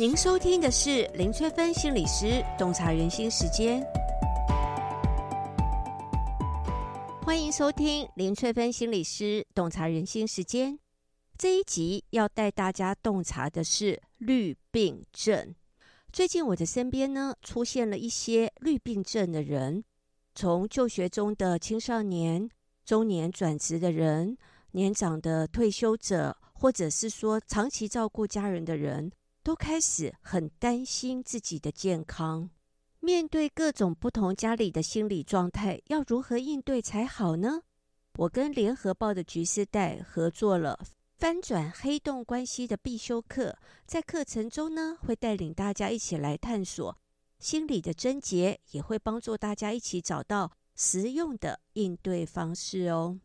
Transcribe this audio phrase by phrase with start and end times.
[0.00, 3.86] 您收听的是林翠芬心理师洞察人心时间，
[7.22, 10.78] 欢迎收听林翠芬心理师洞察人心时间。
[11.36, 15.54] 这一集要带大家洞察的是绿病症。
[16.10, 19.84] 最近我的身边呢，出现了一些绿病症的人，
[20.34, 22.48] 从就学中的青少年、
[22.86, 24.34] 中年转职的人、
[24.70, 29.12] 年长的退休者，或者是说长期照顾家人的人。
[29.42, 32.50] 都开始很担心自己的健康，
[33.00, 37.62] 面对各种不同家里的心理状态，要如何应对才好呢？
[38.18, 40.78] 我跟联合报的局势带合作了
[41.16, 46.98] 翻转黑洞关系的必修课，在课程中呢，会带领大家一起来探索
[47.38, 53.18] 心理的症结，也会帮助大家一起找到实用的应对方式哦。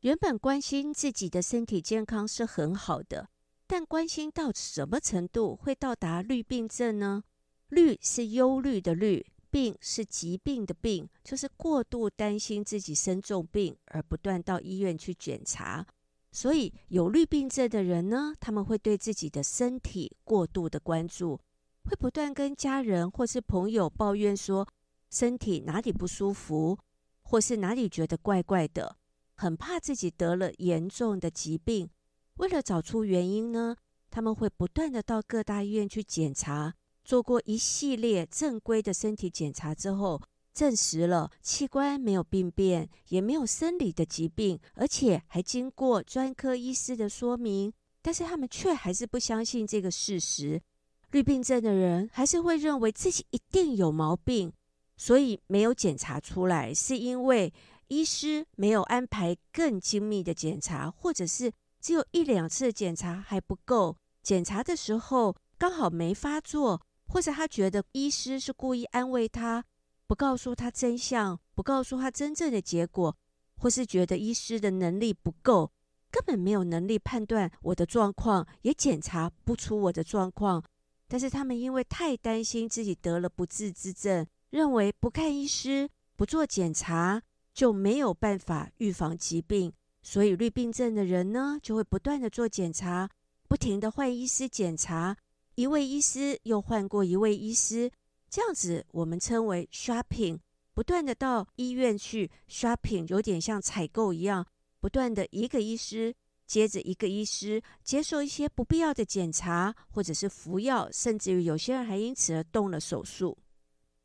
[0.00, 3.28] 原本关心自己的身体健康是很好的。
[3.68, 7.22] 但关心到什么程度会到达虑病症呢？
[7.68, 15.86] 虑是忧虑的虑，病是疾病的病，就是过度担心自己生重病而不断到医院去检查。
[16.32, 21.38] 所以有虑病症的人呢，他们会对自己的身体过度的关注，
[21.84, 24.66] 会不断跟家人或是朋友抱怨说
[25.10, 26.78] 身体哪里不舒服，
[27.20, 28.96] 或是哪里觉得怪怪的，
[29.34, 31.90] 很怕自己得了严重的疾病。
[32.38, 33.76] 为了找出原因呢，
[34.10, 36.72] 他们会不断地到各大医院去检查，
[37.04, 40.22] 做过一系列正规的身体检查之后，
[40.54, 50.62] 证实了器官没有病变，也没有生理的疾病，而且还经过专科医师的说明，但是他们却还是不相信这个事实。
[51.10, 54.52] 绿病症的人还是会认为自己一定有毛病，
[54.96, 57.52] 所以没有检查出来，是因为
[57.88, 61.50] 医师没有安排更精密的检查，或者是。
[61.80, 69.64] 只有一两次检查还不够，检查的时候刚好没发作，或者他觉得医师是故意安慰他，
[70.06, 73.16] 不告诉他真相，不告诉他真正的结果，
[73.56, 75.72] 或是觉得医师的能力不够，
[76.10, 80.62] 根本没有能力判断我的状况，也检查不出我的状况。
[81.06, 87.22] 但是他们因为太担心自己得了不治之症，认为不看医师、不做检查
[87.54, 89.72] 就没有办法预防疾病。
[90.02, 93.08] 所以，绿病症的人呢，就会不断的做检查，
[93.48, 95.16] 不停的换医师检查，
[95.56, 97.90] 一位医师又换过一位医师，
[98.30, 100.38] 这样子我们称为 shopping，
[100.72, 104.46] 不断的到医院去 shopping，有点像采购一样，
[104.80, 106.14] 不断的一个医师
[106.46, 113.36] 接着一个医师接受一些不必要的检查，或者是服药，甚至于有些人还因此而动了手术。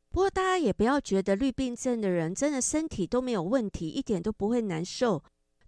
[0.09, 5.23] 不过，大家也不要觉得绿病症的人真的身体都没有问题，一点都不会难受。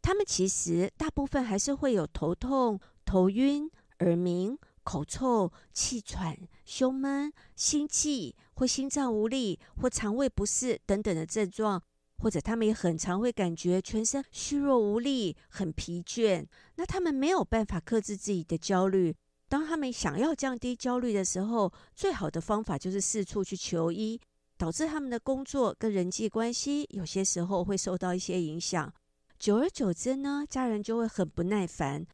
[0.05, 3.67] 他们其实大部分还是会有头痛、头晕、
[4.01, 11.81] 耳鸣、口臭、气喘、胸闷、心悸或心脏无力或肠胃不适等等的症状，
[12.19, 16.45] 或者他们也很常会感觉全身虚弱无力、很疲倦。
[16.75, 19.15] 那他们没有办法克制自己的焦虑。
[19.49, 24.21] 当他们想要降低焦虑的时候，最好的方法就是四处去求医，
[24.55, 28.93] 导致他们的工作跟人际关系有些时候会受到一些影响。
[29.37, 32.05] 久而久之呢，家人就会很不耐烦，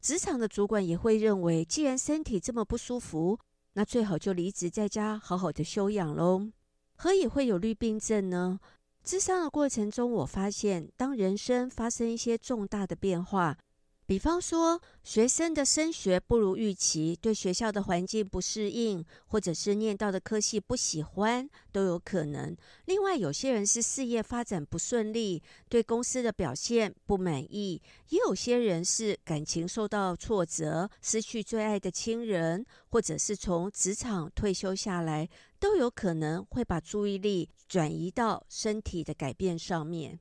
[0.00, 3.38] 职场的主管也会认为，既然身体这么不舒服，
[3.74, 6.50] 那最好就离职在家好好的休养喽。
[6.96, 8.58] 何以会有绿病症呢？
[9.04, 13.58] 咨商的过程中，我发现，当人生发生一些重大的变化。
[14.06, 22.54] 比方说，学生的升学不如预期，对学校的环境不适应，或者是念到的科系不喜欢，都有可能。
[22.84, 35.26] 另外，有些人是事业发展不顺利，对公司的表现不满意；也有些人是感情受到挫折，失去最爱的亲人，或者是从职场退休下来，
[35.58, 40.20] 都有可能会把注意力转移到身体的改变上面。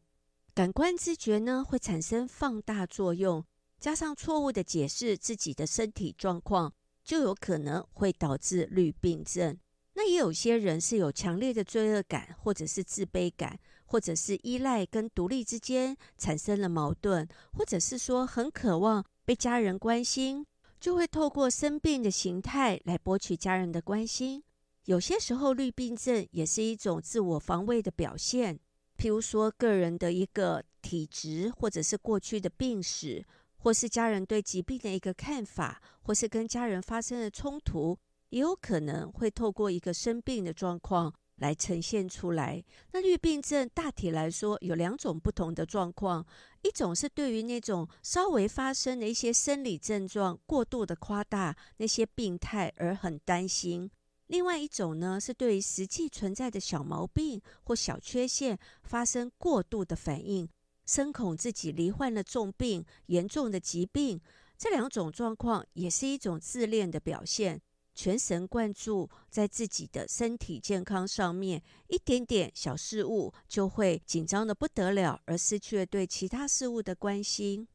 [0.53, 3.43] 感官知觉呢，会产生放大作用。
[3.83, 6.73] 加上错误的解释自己的身体状况，
[7.03, 9.59] 就有可能会导致绿病症。
[9.95, 20.45] 那也有些人是有强烈的罪恶感，或者是自卑感，或者是依赖跟独立之间产生了矛盾，或者是说很渴望被家人关心，
[20.79, 24.41] 就会透过生病的形态来博取家人的关心。
[24.85, 28.57] 有些时候，绿病症也是一种自我防卫的表现，
[28.97, 33.25] 譬如说个人的一个体质，或者是过去的病史。
[33.63, 42.61] 或是家人对疾病的一个看法，或是跟家人发生的冲突，也有可能会透过一个生病的状况来呈现出来。
[42.91, 46.27] 那虑病症大体来说有两种不同的状况，
[46.61, 53.87] 一种是对于那种稍微发生的一些生理症状过度的夸大那些病态而很担心；
[54.27, 60.49] 另外一种呢是对于实际存在的小毛病或小缺陷发生过度的反应，
[60.85, 64.19] 深恐自己罹患了重病、严重的疾病。
[64.57, 67.61] 这两种状况也是一种自恋的表现。
[67.95, 77.67] 全神贯注在自己的身体健康上面，一点点小事物就会紧张得不得了，而失去了对其他事物的关心。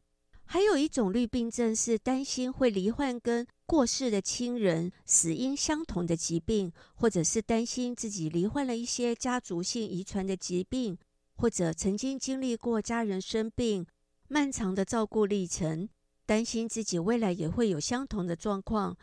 [0.45, 10.99] 还有一种绿病症是担心会罹患跟过世的亲人死因相同的疾病，或者是担心自己罹患了一些家族性遗传的疾病，
[11.39, 13.87] 或者曾经经历过家人生病、
[14.27, 15.89] 漫长的照顾历程，
[16.27, 18.97] 担心自己未来也会有相同的状况。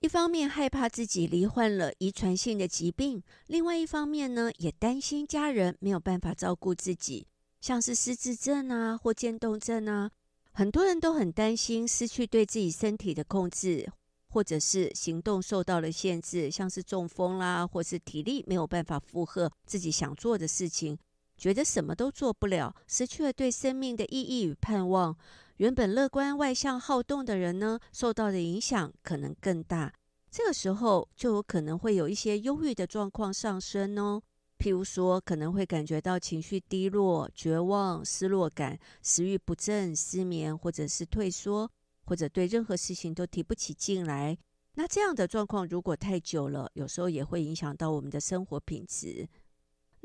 [0.00, 7.28] 一方面害怕自己罹患了遗传性的疾病，另外一方面呢，也担心家人没有办法照顾自己，
[7.60, 10.10] 像是失智症啊或渐冻症啊，
[10.52, 13.88] 很多人都很担心失去对自己身体的控制，
[14.28, 20.98] 或者是行动受到了限制，像是中风啦，或是体力没有办法负荷自己想做的事情，
[21.36, 25.16] 觉得什么都做不了，失去了对生命的意义与盼望。
[25.58, 29.92] 原本乐观、外向、好动的人呢，受到的影响可能更大。
[30.30, 34.22] 这个时候就有可能会有一些忧郁的状况上升哦。
[34.58, 41.70] 譬如说，可能会感觉到情绪低落、绝望、失落感、食欲不振、失眠，或者是退缩，
[42.04, 44.36] 或者对任何事情都提不起劲来。
[44.74, 49.26] 那这样的状况如果太久了，有时候也会影响到我们的生活品质。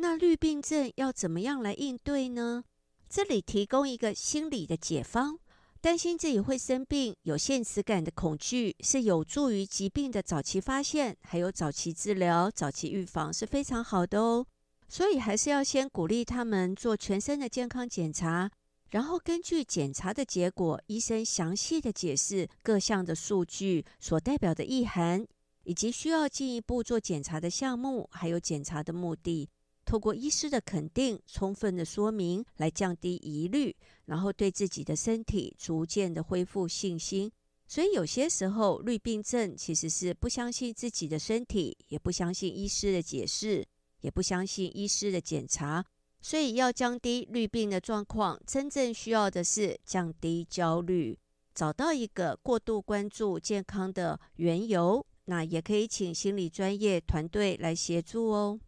[0.02, 2.64] 那绿病症要怎么样来应对呢？
[3.08, 5.38] 这里提供一个心理的解方：
[5.80, 14.44] 担心自己会生病、有现实感的恐惧，是有助于疾病的早期发现，还有早期治疗、早期预防是非常好的哦。
[14.90, 18.50] 所以还是要先鼓励他们做全身的健康检查，
[18.90, 25.24] 然后根据检查的结果，医生详细的解释各项的数据所代表的意涵，
[25.64, 29.48] 以及需要进一步做检查的项目，还有检查的目的。
[29.84, 33.76] 透过医师的肯定、充分的说明来降低疑虑，
[34.06, 37.32] 然后对自己的身体逐渐的恢复信心。
[37.68, 43.66] 所以有些时候绿病症其实是不相信自己的身体，也不相信医师的解释，
[44.02, 45.86] 也不相信医师的检查。
[46.20, 51.18] 所以要降低绿病的状况，真正需要的是降低焦虑，
[51.56, 55.06] 找到一个过度关注健康的缘由。
[55.26, 58.60] 那也可以请心理专业团队来协助哦。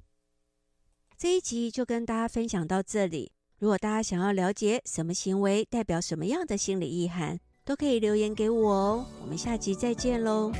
[1.23, 3.31] 这一集就跟大家分享到这里。
[3.57, 9.05] 如果大家想要了解什么行为代表什么样的心理意涵，都可以留言给我哦。
[9.21, 10.51] 我们下集再见喽。